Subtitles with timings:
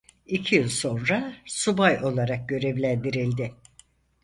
[0.27, 3.55] İki yıl sonra subay olarak görevlendirildi.